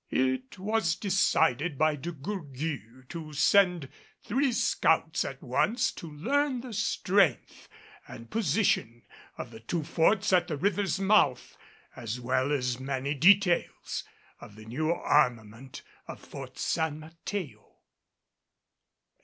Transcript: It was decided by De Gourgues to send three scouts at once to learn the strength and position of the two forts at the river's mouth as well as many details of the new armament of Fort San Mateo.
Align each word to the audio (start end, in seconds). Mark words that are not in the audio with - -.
It 0.09 0.57
was 0.57 0.95
decided 0.95 1.77
by 1.77 1.95
De 1.95 2.11
Gourgues 2.11 3.05
to 3.09 3.33
send 3.33 3.87
three 4.23 4.51
scouts 4.51 5.23
at 5.23 5.43
once 5.43 5.91
to 5.91 6.11
learn 6.11 6.61
the 6.61 6.73
strength 6.73 7.69
and 8.07 8.31
position 8.31 9.03
of 9.37 9.51
the 9.51 9.59
two 9.59 9.83
forts 9.83 10.33
at 10.33 10.47
the 10.47 10.57
river's 10.57 10.99
mouth 10.99 11.55
as 11.95 12.19
well 12.19 12.51
as 12.51 12.79
many 12.79 13.13
details 13.13 14.03
of 14.39 14.55
the 14.55 14.65
new 14.65 14.89
armament 14.91 15.83
of 16.07 16.19
Fort 16.19 16.57
San 16.57 16.97
Mateo. 16.99 17.75